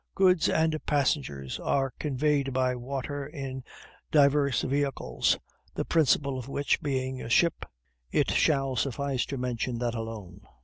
Goods 0.15 0.49
and 0.49 0.83
passengers 0.87 1.59
are 1.59 1.93
conveyed 1.99 2.53
by 2.53 2.75
water 2.75 3.23
in 3.27 3.63
divers 4.09 4.63
vehicles, 4.63 5.37
the 5.75 5.85
principal 5.85 6.39
of 6.39 6.47
which 6.49 6.81
being 6.81 7.21
a 7.21 7.29
ship, 7.29 7.65
it 8.11 8.31
shall 8.31 8.75
suffice 8.75 9.27
to 9.27 9.37
mention 9.37 9.77
that 9.77 9.93
alone. 9.93 10.41